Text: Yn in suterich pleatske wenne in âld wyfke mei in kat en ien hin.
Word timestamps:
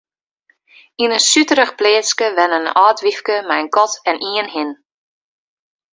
Yn 1.03 1.13
in 1.17 1.23
suterich 1.29 1.73
pleatske 1.79 2.27
wenne 2.37 2.57
in 2.61 2.71
âld 2.85 2.99
wyfke 3.05 3.35
mei 3.47 3.61
in 3.63 3.71
kat 3.75 3.93
en 4.09 4.17
ien 4.29 4.51
hin. 4.53 4.71